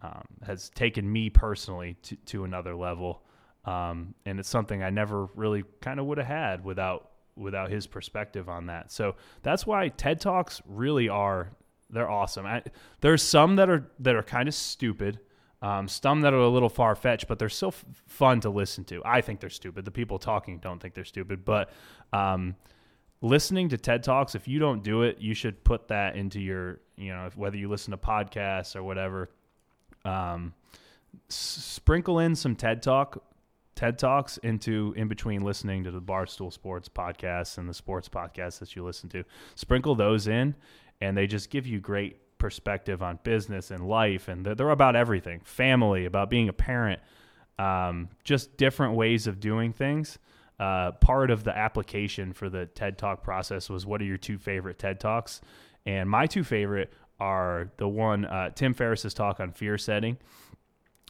um, 0.00 0.22
has 0.46 0.70
taken 0.70 1.10
me 1.10 1.28
personally 1.28 1.96
to, 2.02 2.16
to 2.26 2.44
another 2.44 2.76
level, 2.76 3.24
um, 3.64 4.14
and 4.24 4.38
it's 4.38 4.48
something 4.48 4.80
I 4.80 4.90
never 4.90 5.26
really 5.34 5.64
kind 5.80 5.98
of 5.98 6.06
would 6.06 6.18
have 6.18 6.28
had 6.28 6.64
without 6.64 7.10
without 7.36 7.70
his 7.70 7.86
perspective 7.86 8.48
on 8.48 8.66
that. 8.66 8.92
So 8.92 9.16
that's 9.42 9.66
why 9.66 9.88
TED 9.88 10.20
Talks 10.20 10.62
really 10.66 11.08
are 11.08 11.50
they're 11.90 12.10
awesome. 12.10 12.46
I, 12.46 12.62
there's 13.00 13.22
some 13.22 13.56
that 13.56 13.70
are 13.70 13.90
that 14.00 14.14
are 14.14 14.22
kind 14.22 14.48
of 14.48 14.54
stupid. 14.54 15.20
Um, 15.62 15.88
some 15.88 16.20
that 16.22 16.34
are 16.34 16.38
a 16.38 16.48
little 16.48 16.68
far 16.68 16.94
fetched, 16.94 17.26
but 17.26 17.38
they're 17.38 17.48
still 17.48 17.68
f- 17.68 17.84
fun 18.06 18.40
to 18.40 18.50
listen 18.50 18.84
to. 18.84 19.00
I 19.02 19.22
think 19.22 19.40
they're 19.40 19.48
stupid. 19.48 19.86
The 19.86 19.90
people 19.90 20.18
talking 20.18 20.58
don't 20.58 20.80
think 20.80 20.92
they're 20.92 21.06
stupid, 21.06 21.42
but 21.42 21.70
um, 22.12 22.54
listening 23.22 23.70
to 23.70 23.78
TED 23.78 24.02
Talks, 24.02 24.34
if 24.34 24.46
you 24.46 24.58
don't 24.58 24.82
do 24.82 25.02
it, 25.02 25.18
you 25.20 25.32
should 25.32 25.64
put 25.64 25.88
that 25.88 26.16
into 26.16 26.38
your, 26.38 26.80
you 26.96 27.14
know, 27.14 27.30
whether 27.34 27.56
you 27.56 27.70
listen 27.70 27.92
to 27.92 27.96
podcasts 27.96 28.76
or 28.76 28.82
whatever. 28.82 29.30
Um, 30.04 30.52
sprinkle 31.28 32.18
in 32.18 32.34
some 32.34 32.56
TED 32.56 32.82
Talk, 32.82 33.22
TED 33.74 33.98
Talks 33.98 34.36
into 34.38 34.94
in 34.96 35.08
between 35.08 35.42
listening 35.42 35.84
to 35.84 35.90
the 35.90 36.00
Barstool 36.00 36.52
Sports 36.52 36.88
podcasts 36.88 37.58
and 37.58 37.68
the 37.68 37.74
sports 37.74 38.08
podcasts 38.08 38.58
that 38.60 38.74
you 38.76 38.84
listen 38.84 39.08
to. 39.10 39.24
Sprinkle 39.54 39.94
those 39.94 40.28
in, 40.28 40.54
and 41.00 41.16
they 41.16 41.26
just 41.26 41.50
give 41.50 41.66
you 41.66 41.80
great 41.80 42.16
perspective 42.38 43.02
on 43.02 43.18
business 43.22 43.70
and 43.70 43.88
life, 43.88 44.28
and 44.28 44.44
they're, 44.44 44.54
they're 44.54 44.70
about 44.70 44.96
everything, 44.96 45.40
family, 45.44 46.04
about 46.04 46.30
being 46.30 46.48
a 46.48 46.52
parent, 46.52 47.00
um, 47.58 48.08
just 48.22 48.56
different 48.56 48.94
ways 48.94 49.26
of 49.26 49.40
doing 49.40 49.72
things 49.72 50.18
uh, 50.58 50.92
part 50.92 51.30
of 51.30 51.44
the 51.44 51.56
application 51.56 52.32
for 52.32 52.48
the 52.48 52.66
TED 52.66 52.98
Talk 52.98 53.22
process 53.22 53.68
was 53.68 53.86
what 53.86 54.00
are 54.00 54.04
your 54.04 54.16
two 54.16 54.38
favorite 54.38 54.78
TED 54.78 55.00
Talks? 55.00 55.40
And 55.86 56.08
my 56.08 56.26
two 56.26 56.44
favorite 56.44 56.92
are 57.18 57.70
the 57.76 57.88
one 57.88 58.24
uh, 58.24 58.50
Tim 58.50 58.74
Ferriss's 58.74 59.14
talk 59.14 59.40
on 59.40 59.52
fear 59.52 59.78
setting. 59.78 60.16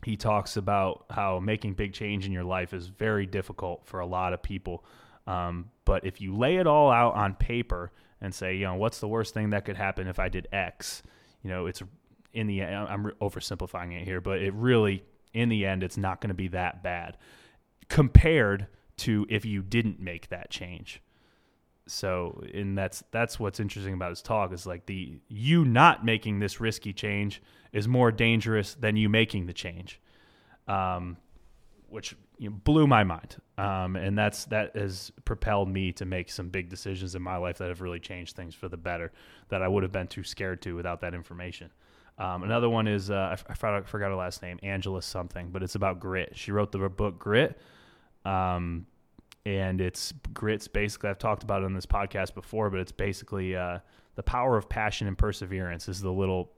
He 0.04 0.16
talks 0.16 0.56
about 0.56 1.06
how 1.10 1.40
making 1.40 1.74
big 1.74 1.92
change 1.92 2.26
in 2.26 2.32
your 2.32 2.44
life 2.44 2.74
is 2.74 2.88
very 2.88 3.26
difficult 3.26 3.86
for 3.86 4.00
a 4.00 4.06
lot 4.06 4.32
of 4.32 4.42
people. 4.42 4.84
Um, 5.26 5.70
but 5.84 6.04
if 6.04 6.20
you 6.20 6.36
lay 6.36 6.56
it 6.56 6.66
all 6.66 6.90
out 6.90 7.14
on 7.14 7.34
paper 7.34 7.90
and 8.20 8.34
say, 8.34 8.56
you 8.56 8.64
know, 8.64 8.74
what's 8.74 9.00
the 9.00 9.08
worst 9.08 9.34
thing 9.34 9.50
that 9.50 9.64
could 9.64 9.76
happen 9.76 10.06
if 10.06 10.18
I 10.18 10.28
did 10.28 10.48
X? 10.52 11.02
You 11.42 11.50
know, 11.50 11.66
it's 11.66 11.82
in 12.32 12.46
the 12.46 12.60
end, 12.60 12.88
I'm 12.88 13.10
oversimplifying 13.20 13.98
it 13.98 14.04
here, 14.04 14.20
but 14.20 14.40
it 14.40 14.52
really, 14.54 15.04
in 15.32 15.48
the 15.48 15.64
end, 15.64 15.82
it's 15.82 15.96
not 15.96 16.20
going 16.20 16.28
to 16.28 16.34
be 16.34 16.48
that 16.48 16.82
bad 16.82 17.16
compared 17.88 18.66
to 18.96 19.26
if 19.28 19.44
you 19.44 19.62
didn't 19.62 20.00
make 20.00 20.28
that 20.28 20.50
change. 20.50 21.00
So, 21.86 22.42
and 22.54 22.76
that's 22.76 23.04
that's 23.10 23.38
what's 23.38 23.60
interesting 23.60 23.94
about 23.94 24.10
his 24.10 24.22
talk 24.22 24.52
is 24.52 24.66
like 24.66 24.86
the 24.86 25.18
you 25.28 25.64
not 25.64 26.04
making 26.04 26.38
this 26.38 26.60
risky 26.60 26.92
change 26.92 27.42
is 27.72 27.86
more 27.86 28.10
dangerous 28.10 28.74
than 28.74 28.96
you 28.96 29.08
making 29.08 29.46
the 29.46 29.52
change, 29.52 30.00
um, 30.66 31.18
which 31.88 32.16
you 32.38 32.48
know, 32.48 32.56
blew 32.64 32.86
my 32.86 33.04
mind. 33.04 33.36
Um, 33.58 33.96
and 33.96 34.16
that's 34.16 34.46
that 34.46 34.74
has 34.76 35.12
propelled 35.24 35.68
me 35.68 35.92
to 35.92 36.06
make 36.06 36.30
some 36.30 36.48
big 36.48 36.70
decisions 36.70 37.14
in 37.14 37.22
my 37.22 37.36
life 37.36 37.58
that 37.58 37.68
have 37.68 37.82
really 37.82 38.00
changed 38.00 38.34
things 38.34 38.54
for 38.54 38.68
the 38.68 38.78
better 38.78 39.12
that 39.50 39.60
I 39.62 39.68
would 39.68 39.82
have 39.82 39.92
been 39.92 40.08
too 40.08 40.24
scared 40.24 40.62
to 40.62 40.74
without 40.74 41.02
that 41.02 41.14
information. 41.14 41.70
Um, 42.16 42.44
another 42.44 42.70
one 42.70 42.86
is 42.86 43.10
uh, 43.10 43.36
I, 43.48 43.54
forgot, 43.54 43.74
I 43.74 43.80
forgot 43.82 44.08
her 44.08 44.14
last 44.14 44.40
name, 44.40 44.58
Angela 44.62 45.02
something, 45.02 45.50
but 45.50 45.62
it's 45.62 45.74
about 45.74 46.00
grit. 46.00 46.32
She 46.34 46.52
wrote 46.52 46.70
the 46.70 46.88
book 46.88 47.18
Grit 47.18 47.58
um, 48.24 48.86
and 49.46 49.80
it's 49.80 50.12
grits. 50.32 50.68
Basically, 50.68 51.10
I've 51.10 51.18
talked 51.18 51.42
about 51.42 51.62
it 51.62 51.66
on 51.66 51.74
this 51.74 51.86
podcast 51.86 52.34
before, 52.34 52.70
but 52.70 52.80
it's 52.80 52.92
basically 52.92 53.56
uh, 53.56 53.78
the 54.14 54.22
power 54.22 54.56
of 54.56 54.68
passion 54.68 55.06
and 55.06 55.18
perseverance 55.18 55.88
is 55.88 56.00
the 56.00 56.12
little 56.12 56.52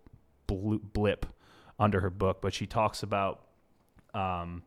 blip 0.46 1.26
under 1.78 2.00
her 2.00 2.10
book. 2.10 2.40
But 2.40 2.54
she 2.54 2.66
talks 2.66 3.02
about 3.02 3.42
um, 4.14 4.62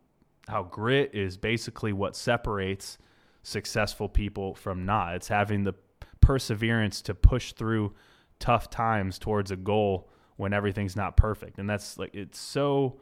how 0.48 0.64
grit 0.64 1.14
is 1.14 1.36
basically 1.36 1.92
what 1.92 2.14
separates 2.14 2.98
successful 3.42 4.08
people 4.08 4.54
from 4.54 4.84
not. 4.84 5.14
It's 5.14 5.28
having 5.28 5.64
the 5.64 5.74
perseverance 6.20 7.00
to 7.02 7.14
push 7.14 7.52
through 7.52 7.94
tough 8.38 8.70
times 8.70 9.18
towards 9.18 9.50
a 9.50 9.56
goal 9.56 10.10
when 10.36 10.52
everything's 10.52 10.96
not 10.96 11.16
perfect. 11.16 11.58
And 11.58 11.68
that's 11.68 11.98
like 11.98 12.14
it's 12.14 12.38
so 12.38 13.00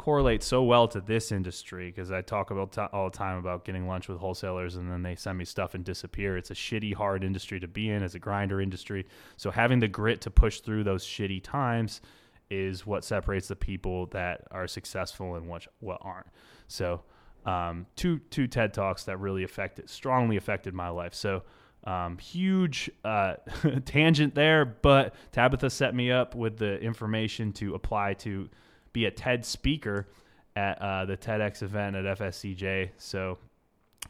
correlates 0.00 0.46
so 0.46 0.62
well 0.62 0.88
to 0.88 0.98
this 0.98 1.30
industry 1.30 1.88
because 1.90 2.10
I 2.10 2.22
talk 2.22 2.50
about 2.50 2.72
t- 2.72 2.80
all 2.80 3.10
the 3.10 3.16
time 3.18 3.36
about 3.36 3.66
getting 3.66 3.86
lunch 3.86 4.08
with 4.08 4.16
wholesalers 4.16 4.76
and 4.76 4.90
then 4.90 5.02
they 5.02 5.14
send 5.14 5.36
me 5.36 5.44
stuff 5.44 5.74
and 5.74 5.84
disappear. 5.84 6.38
It's 6.38 6.50
a 6.50 6.54
shitty, 6.54 6.94
hard 6.94 7.22
industry 7.22 7.60
to 7.60 7.68
be 7.68 7.90
in 7.90 8.02
as 8.02 8.14
a 8.14 8.18
grinder 8.18 8.62
industry. 8.62 9.04
So 9.36 9.50
having 9.50 9.78
the 9.78 9.88
grit 9.88 10.22
to 10.22 10.30
push 10.30 10.60
through 10.60 10.84
those 10.84 11.04
shitty 11.04 11.42
times 11.42 12.00
is 12.48 12.86
what 12.86 13.04
separates 13.04 13.48
the 13.48 13.56
people 13.56 14.06
that 14.06 14.48
are 14.50 14.66
successful 14.66 15.34
and 15.34 15.46
what 15.46 15.66
what 15.80 15.98
aren't. 16.00 16.28
So 16.66 17.02
um, 17.44 17.84
two 17.94 18.20
two 18.30 18.46
TED 18.46 18.72
talks 18.72 19.04
that 19.04 19.18
really 19.20 19.42
affected 19.44 19.90
strongly 19.90 20.38
affected 20.38 20.72
my 20.72 20.88
life. 20.88 21.12
So 21.12 21.42
um, 21.84 22.16
huge 22.16 22.90
uh, 23.04 23.34
tangent 23.84 24.34
there, 24.34 24.64
but 24.64 25.14
Tabitha 25.30 25.68
set 25.68 25.94
me 25.94 26.10
up 26.10 26.34
with 26.34 26.56
the 26.56 26.80
information 26.80 27.52
to 27.52 27.74
apply 27.74 28.14
to 28.14 28.48
be 28.92 29.06
a 29.06 29.10
TED 29.10 29.44
speaker 29.44 30.08
at 30.56 30.80
uh, 30.80 31.04
the 31.04 31.16
TEDx 31.16 31.62
event 31.62 31.96
at 31.96 32.18
FSCJ. 32.18 32.90
So 32.96 33.38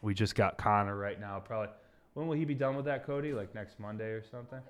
we 0.02 0.14
just 0.14 0.34
got 0.34 0.58
Connor 0.58 0.96
right 0.96 1.20
now. 1.20 1.40
Probably 1.40 1.68
when 2.14 2.26
will 2.26 2.36
he 2.36 2.44
be 2.44 2.54
done 2.54 2.76
with 2.76 2.84
that, 2.86 3.06
Cody? 3.06 3.32
Like 3.32 3.54
next 3.54 3.78
Monday 3.78 4.10
or 4.10 4.22
something? 4.22 4.60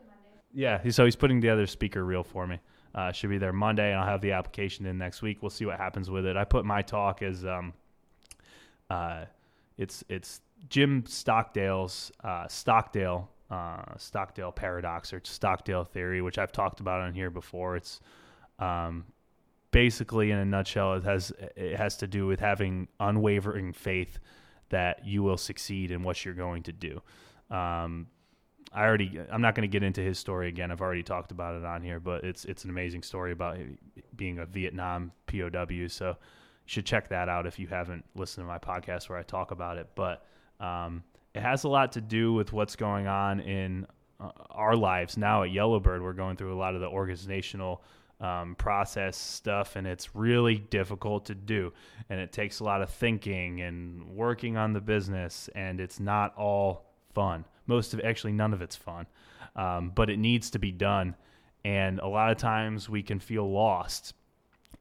Yeah. 0.52 0.88
So 0.90 1.05
he's 1.05 1.17
putting 1.17 1.40
together 1.40 1.62
a 1.62 1.69
speaker 1.69 2.05
reel 2.05 2.25
for 2.25 2.47
me. 2.47 2.59
Uh, 2.95 3.12
should 3.12 3.31
be 3.31 3.38
there 3.38 3.52
Monday, 3.52 3.93
and 3.93 4.00
I'll 4.00 4.07
have 4.07 4.21
the 4.21 4.33
application 4.33 4.85
in 4.85 4.99
next 4.99 5.23
week. 5.23 5.43
We'll 5.43 5.50
see 5.50 5.64
what 5.64 5.79
happens 5.79 6.11
with 6.11 6.26
it. 6.26 6.37
I 6.37 6.45
put 6.45 6.64
my 6.64 6.83
talk 6.83 7.23
as 7.23 7.47
um, 7.47 7.73
uh, 8.90 9.26
it's 9.79 10.02
it's 10.09 10.40
Jim 10.69 11.05
Stockdale's 11.07 12.11
uh, 12.25 12.49
Stockdale 12.49 13.31
uh, 13.50 13.83
Stockdale 13.97 14.52
paradox 14.52 15.12
or 15.12 15.21
Stockdale 15.25 15.85
theory, 15.85 16.23
which 16.23 16.38
I've 16.38 16.52
talked 16.52 16.81
about 16.81 17.00
on 17.00 17.14
here 17.14 17.31
before. 17.31 17.76
It's 17.76 18.00
um, 18.59 19.05
basically 19.70 20.30
in 20.30 20.38
a 20.38 20.44
nutshell 20.44 20.94
it 20.94 21.04
has 21.04 21.32
it 21.56 21.76
has 21.76 21.96
to 21.98 22.06
do 22.06 22.26
with 22.26 22.40
having 22.40 22.88
unwavering 22.98 23.72
faith 23.72 24.18
that 24.70 25.04
you 25.04 25.22
will 25.22 25.36
succeed 25.36 25.90
in 25.90 26.02
what 26.02 26.24
you're 26.24 26.34
going 26.34 26.62
to 26.62 26.72
do. 26.72 27.02
Um, 27.50 28.06
I 28.72 28.84
already 28.84 29.20
I'm 29.30 29.42
not 29.42 29.54
going 29.54 29.68
to 29.68 29.72
get 29.72 29.82
into 29.82 30.00
his 30.00 30.18
story 30.18 30.48
again. 30.48 30.70
I've 30.70 30.80
already 30.80 31.02
talked 31.02 31.32
about 31.32 31.56
it 31.56 31.64
on 31.64 31.82
here 31.82 32.00
but 32.00 32.24
it's 32.24 32.44
it's 32.44 32.64
an 32.64 32.70
amazing 32.70 33.02
story 33.02 33.32
about 33.32 33.58
being 34.16 34.38
a 34.38 34.46
Vietnam 34.46 35.12
POW 35.26 35.88
so 35.88 36.08
you 36.08 36.16
should 36.66 36.86
check 36.86 37.08
that 37.08 37.28
out 37.28 37.46
if 37.46 37.58
you 37.58 37.66
haven't 37.66 38.04
listened 38.14 38.44
to 38.44 38.48
my 38.48 38.58
podcast 38.58 39.08
where 39.08 39.18
I 39.18 39.22
talk 39.22 39.50
about 39.50 39.78
it. 39.78 39.88
But 39.94 40.24
um, 40.60 41.02
it 41.34 41.42
has 41.42 41.64
a 41.64 41.68
lot 41.68 41.92
to 41.92 42.00
do 42.00 42.32
with 42.32 42.52
what's 42.52 42.76
going 42.76 43.06
on 43.06 43.40
in 43.40 43.86
uh, 44.20 44.30
our 44.50 44.76
lives. 44.76 45.16
Now 45.16 45.42
at 45.42 45.50
Yellowbird 45.50 46.02
we're 46.02 46.12
going 46.12 46.36
through 46.36 46.54
a 46.54 46.58
lot 46.58 46.74
of 46.74 46.80
the 46.80 46.88
organizational 46.88 47.82
um, 48.20 48.54
process 48.56 49.16
stuff, 49.16 49.76
and 49.76 49.86
it's 49.86 50.14
really 50.14 50.58
difficult 50.58 51.26
to 51.26 51.34
do. 51.34 51.72
And 52.08 52.20
it 52.20 52.32
takes 52.32 52.60
a 52.60 52.64
lot 52.64 52.82
of 52.82 52.90
thinking 52.90 53.60
and 53.60 54.10
working 54.10 54.56
on 54.56 54.72
the 54.72 54.80
business, 54.80 55.48
and 55.54 55.80
it's 55.80 56.00
not 56.00 56.36
all 56.36 56.94
fun. 57.14 57.44
Most 57.66 57.94
of 57.94 58.00
actually, 58.00 58.32
none 58.32 58.52
of 58.52 58.62
it's 58.62 58.76
fun, 58.76 59.06
um, 59.56 59.92
but 59.94 60.10
it 60.10 60.18
needs 60.18 60.50
to 60.50 60.58
be 60.58 60.72
done. 60.72 61.16
And 61.64 61.98
a 62.00 62.06
lot 62.06 62.30
of 62.30 62.38
times 62.38 62.88
we 62.88 63.02
can 63.02 63.20
feel 63.20 63.50
lost 63.50 64.14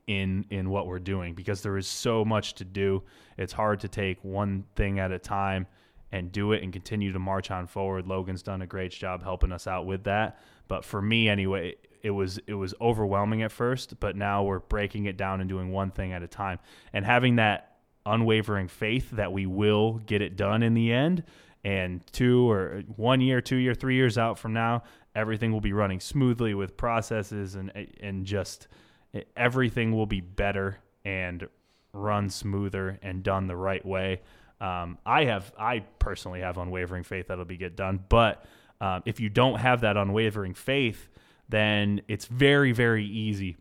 in 0.08 0.46
in 0.50 0.70
what 0.70 0.88
we're 0.88 1.00
doing 1.00 1.36
because 1.36 1.62
there 1.62 1.78
is 1.78 1.88
so 1.88 2.26
much 2.26 2.56
to 2.56 2.66
do. 2.66 3.04
It's 3.38 3.54
hard 3.54 3.80
to 3.82 3.88
take 3.88 4.24
one 4.24 4.66
thing 4.76 5.00
at 5.00 5.12
a 5.12 5.20
time 5.20 5.68
and 6.12 6.32
do 6.32 6.54
it 6.54 6.64
and 6.64 6.74
continue 6.74 7.14
to 7.14 7.20
march 7.20 7.52
on 7.52 7.68
forward. 7.68 8.08
Logan's 8.08 8.42
done 8.42 8.62
a 8.62 8.68
great 8.68 8.92
job 8.92 9.22
helping 9.22 9.52
us 9.52 9.68
out 9.68 9.86
with 9.86 10.06
that. 10.06 10.40
But 10.68 10.84
for 10.84 11.02
me 11.02 11.30
anyway, 11.30 11.76
it 12.02 12.12
was 12.12 12.40
it 12.48 12.54
was 12.54 12.74
overwhelming 12.80 13.44
at 13.44 13.52
first, 13.52 14.00
but 14.00 14.16
now 14.16 14.44
we're 14.44 14.60
breaking 14.60 15.06
it 15.06 15.18
down 15.18 15.42
and 15.42 15.50
doing 15.50 15.72
one 15.72 15.92
thing 15.92 16.14
at 16.14 16.24
a 16.24 16.28
time 16.28 16.60
and 16.94 17.06
having 17.06 17.38
that 17.38 17.78
unwavering 18.06 18.68
faith 18.68 19.12
that 19.12 19.32
we 19.32 19.46
will 19.46 20.00
get 20.06 20.22
it 20.22 20.36
done 20.36 20.64
in 20.64 20.74
the 20.74 20.92
end. 20.92 21.24
And 21.64 22.02
two 22.14 22.50
or 22.50 22.84
one 22.96 23.20
year, 23.20 23.42
two 23.42 23.58
year, 23.58 23.74
three 23.74 23.96
years 23.96 24.18
out 24.18 24.40
from 24.40 24.54
now, 24.54 24.84
everything 25.14 25.52
will 25.52 25.62
be 25.62 25.74
running 25.74 26.00
smoothly 26.00 26.54
with 26.54 26.78
processes 26.78 27.56
and 27.56 27.72
and 28.00 28.26
just 28.26 28.68
everything 29.36 29.96
will 29.96 30.06
be 30.06 30.22
better 30.22 30.78
and 31.04 31.48
run 31.94 32.30
smoother 32.30 33.00
and 33.02 33.24
done 33.24 33.48
the 33.48 33.56
right 33.56 33.86
way. 33.86 34.22
Um, 34.62 34.98
I 35.06 35.26
have, 35.26 35.52
I 35.58 35.80
personally 36.00 36.42
have 36.42 36.58
unwavering 36.58 37.04
faith 37.04 37.28
that'll 37.28 37.46
be 37.46 37.58
get 37.58 37.76
done. 37.76 38.04
But 38.10 38.46
um, 38.82 39.04
if 39.06 39.20
you 39.20 39.30
don't 39.30 39.60
have 39.60 39.82
that 39.82 39.98
unwavering 39.98 40.54
faith, 40.54 41.10
then 41.50 42.02
it's 42.08 42.26
very, 42.26 42.72
very 42.72 43.06
easy 43.06 43.58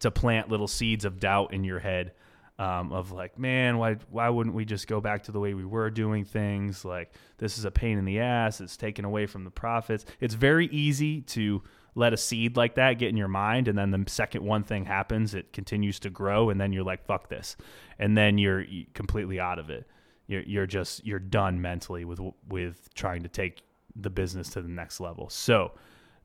to 0.00 0.10
plant 0.10 0.48
little 0.48 0.68
seeds 0.68 1.04
of 1.04 1.20
doubt 1.20 1.52
in 1.52 1.64
your 1.64 1.80
head. 1.80 2.12
Um, 2.58 2.90
of 2.90 3.12
like, 3.12 3.38
man, 3.38 3.76
why 3.76 3.96
why 4.08 4.30
wouldn't 4.30 4.56
we 4.56 4.64
just 4.64 4.86
go 4.86 4.98
back 4.98 5.24
to 5.24 5.32
the 5.32 5.38
way 5.38 5.52
we 5.52 5.66
were 5.66 5.90
doing 5.90 6.24
things? 6.24 6.86
Like, 6.86 7.12
this 7.36 7.58
is 7.58 7.66
a 7.66 7.70
pain 7.70 7.98
in 7.98 8.06
the 8.06 8.20
ass. 8.20 8.62
It's 8.62 8.78
taken 8.78 9.04
away 9.04 9.26
from 9.26 9.44
the 9.44 9.50
profits. 9.50 10.06
It's 10.20 10.32
very 10.32 10.66
easy 10.68 11.20
to 11.20 11.62
let 11.96 12.12
a 12.12 12.16
seed 12.16 12.56
like 12.56 12.74
that 12.76 12.98
get 12.98 13.08
in 13.08 13.16
your 13.16 13.26
mind 13.26 13.66
and 13.66 13.76
then 13.76 13.90
the 13.90 14.04
second 14.06 14.44
one 14.44 14.62
thing 14.62 14.84
happens 14.84 15.34
it 15.34 15.52
continues 15.52 15.98
to 15.98 16.10
grow 16.10 16.50
and 16.50 16.60
then 16.60 16.72
you're 16.72 16.84
like 16.84 17.04
fuck 17.06 17.28
this 17.28 17.56
and 17.98 18.16
then 18.16 18.38
you're 18.38 18.64
completely 18.92 19.40
out 19.40 19.58
of 19.58 19.70
it 19.70 19.88
you're, 20.28 20.42
you're 20.42 20.66
just 20.66 21.04
you're 21.04 21.18
done 21.18 21.60
mentally 21.60 22.04
with 22.04 22.20
with 22.48 22.92
trying 22.94 23.22
to 23.22 23.28
take 23.28 23.62
the 23.96 24.10
business 24.10 24.50
to 24.50 24.60
the 24.60 24.68
next 24.68 25.00
level 25.00 25.28
so 25.30 25.72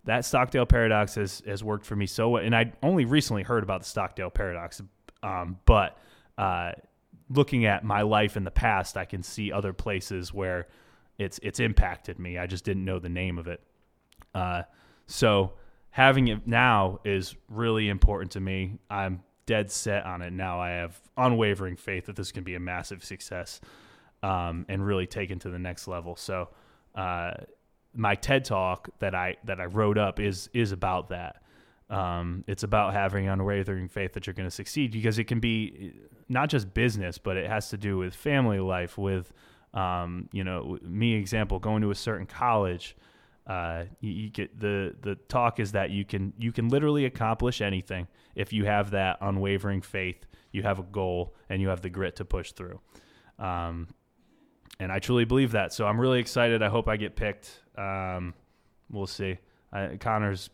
that 0.05 0.25
stockdale 0.25 0.65
paradox 0.65 1.15
has, 1.15 1.41
has 1.46 1.63
worked 1.63 1.86
for 1.86 1.96
me 1.96 2.05
so 2.05 2.29
well 2.29 2.43
and 2.43 2.55
i 2.55 2.72
only 2.84 3.05
recently 3.05 3.43
heard 3.43 3.63
about 3.63 3.81
the 3.81 3.88
stockdale 3.88 4.29
paradox 4.29 4.81
um, 5.24 5.58
but 5.65 5.98
uh, 6.38 6.72
looking 7.29 7.65
at 7.65 7.84
my 7.84 8.01
life 8.01 8.38
in 8.38 8.43
the 8.43 8.51
past 8.51 8.98
i 8.98 9.05
can 9.05 9.24
see 9.24 9.51
other 9.51 9.74
places 9.74 10.34
where 10.34 10.67
it's 11.17 11.39
it's 11.43 11.60
impacted 11.60 12.20
me 12.20 12.38
i 12.38 12.48
just 12.48 12.63
didn't 12.63 12.86
know 12.86 13.00
the 13.00 13.10
name 13.10 13.38
of 13.38 13.48
it 13.48 13.62
uh, 14.34 14.63
so 15.08 15.53
having 15.91 16.29
it 16.29 16.48
now 16.48 17.00
is 17.05 17.36
really 17.50 17.89
important 17.89 18.31
to 18.31 18.39
me. 18.39 18.79
I'm 18.89 19.22
dead 19.46 19.72
set 19.72 20.05
on 20.05 20.22
it 20.22 20.34
now. 20.34 20.60
I 20.60 20.70
have 20.70 21.00
unwavering 21.17 21.75
faith 21.75 22.08
that 22.08 22.15
this 22.15 22.31
can 22.31 22.43
be 22.43 22.55
a 22.55 22.60
massive 22.60 23.03
success 23.03 23.62
um, 24.24 24.65
and 24.67 24.86
really 24.86 25.05
taken 25.05 25.38
to 25.39 25.50
the 25.50 25.60
next 25.60 25.88
level. 25.88 26.15
So, 26.15 26.50
uh, 26.96 27.34
my 27.93 28.15
TED 28.15 28.45
talk 28.45 28.89
that 29.00 29.15
I 29.15 29.38
that 29.45 29.60
I 29.60 29.65
wrote 29.65 29.98
up 29.98 30.19
is 30.19 30.50
is 30.53 30.71
about 30.71 31.10
that. 31.10 31.41
Um, 31.89 32.45
it's 32.48 32.63
about 32.63 32.93
having 32.93 33.27
unwavering 33.27 33.89
faith 33.89 34.13
that 34.13 34.25
you're 34.25 34.33
going 34.33 34.48
to 34.48 34.55
succeed 34.55 34.91
because 34.91 35.19
it 35.19 35.25
can 35.25 35.41
be 35.41 35.93
not 36.29 36.50
just 36.50 36.74
business, 36.74 37.17
but 37.17 37.36
it 37.36 37.50
has 37.50 37.69
to 37.69 37.77
do 37.77 37.98
with 37.98 38.15
family 38.15 38.60
life, 38.60 38.98
with 38.98 39.33
um, 39.74 40.29
you 40.31 40.43
know, 40.43 40.77
me 40.81 41.15
example 41.15 41.60
going 41.60 41.81
to 41.81 41.91
a 41.91 41.95
certain 41.95 42.25
college 42.25 42.95
uh, 43.48 43.86
you, 44.00 44.12
you, 44.12 44.29
get 44.29 44.60
the 44.60 44.95
the 45.01 45.15
talk 45.27 45.60
is 45.60 45.71
that 45.71 45.89
you 45.89 46.05
can 46.05 46.31
you 46.38 46.51
can 46.51 46.69
literally 46.69 47.05
accomplish 47.05 47.60
anything 47.60 48.07
if 48.36 48.53
you 48.53 48.65
have 48.65 48.91
that 48.91 49.17
unwavering 49.19 49.81
faith, 49.81 50.25
you 50.51 50.62
have 50.62 50.79
a 50.79 50.83
goal, 50.83 51.36
and 51.50 51.62
you 51.62 51.67
have 51.69 51.81
the 51.81 51.89
grit 51.89 52.15
to 52.15 52.25
push 52.25 52.51
through. 52.51 52.79
Um, 53.39 53.88
and 54.82 54.92
I 54.92 54.98
truly 54.98 55.26
believe 55.26 55.52
that. 55.52 55.72
So 55.74 55.86
I'm 55.86 56.02
really 56.02 56.20
excited. 56.20 56.64
I 56.64 56.70
hope 56.70 56.88
I 56.88 56.98
get 56.98 57.16
picked. 57.16 57.62
Um, 57.78 58.34
we'll 58.90 59.06
see. 59.06 59.38
I, 59.72 59.96
Connor's 59.98 60.50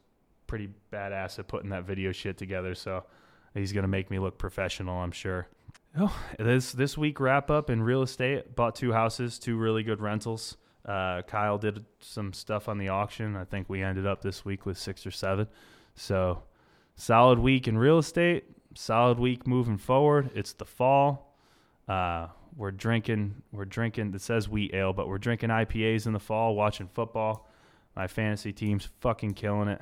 pretty 0.47 0.69
badass 0.91 1.39
at 1.39 1.47
putting 1.47 1.69
that 1.69 1.85
video 1.85 2.11
shit 2.11 2.37
together, 2.37 2.75
so 2.75 3.05
he's 3.53 3.71
gonna 3.71 3.87
make 3.87 4.11
me 4.11 4.19
look 4.19 4.37
professional. 4.37 4.97
I'm 4.97 5.11
sure. 5.11 5.47
Oh, 5.97 6.13
this 6.37 6.73
this 6.73 6.97
week 6.97 7.21
wrap 7.21 7.49
up 7.49 7.69
in 7.69 7.81
real 7.81 8.01
estate. 8.01 8.53
Bought 8.53 8.75
two 8.75 8.91
houses, 8.91 9.39
two 9.39 9.55
really 9.55 9.81
good 9.81 10.01
rentals. 10.01 10.57
Uh, 10.85 11.21
Kyle 11.21 11.57
did 11.57 11.85
some 11.99 12.33
stuff 12.33 12.67
on 12.67 12.77
the 12.77 12.89
auction. 12.89 13.37
I 13.37 13.45
think 13.45 13.69
we 13.69 13.81
ended 13.81 14.05
up 14.05 14.21
this 14.21 14.43
week 14.43 14.65
with 14.65 14.77
six 14.77 15.07
or 15.07 15.11
seven. 15.11 15.47
So, 15.95 16.43
solid 16.95 17.39
week 17.39 17.67
in 17.67 17.77
real 17.77 17.97
estate. 17.97 18.43
Solid 18.75 19.19
week 19.19 19.47
moving 19.47 19.77
forward. 19.77 20.31
It's 20.35 20.53
the 20.53 20.65
fall. 20.65 21.33
Uh, 21.87 22.27
we're 22.55 22.71
drinking. 22.71 23.41
We're 23.51 23.65
drinking. 23.65 24.13
It 24.13 24.21
says 24.21 24.47
wheat 24.47 24.73
ale, 24.73 24.93
but 24.93 25.07
we're 25.07 25.17
drinking 25.17 25.49
IPAs 25.49 26.05
in 26.05 26.13
the 26.13 26.19
fall. 26.19 26.55
Watching 26.55 26.87
football. 26.87 27.49
My 27.95 28.07
fantasy 28.07 28.53
team's 28.53 28.89
fucking 29.01 29.33
killing 29.33 29.67
it. 29.67 29.81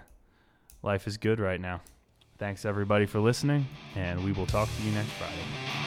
Life 0.82 1.08
is 1.08 1.18
good 1.18 1.40
right 1.40 1.60
now. 1.60 1.82
Thanks 2.38 2.66
everybody 2.66 3.06
for 3.06 3.20
listening, 3.20 3.68
and 3.96 4.24
we 4.24 4.32
will 4.32 4.46
talk 4.46 4.70
to 4.76 4.84
you 4.84 4.92
next 4.92 5.12
Friday. 5.12 5.85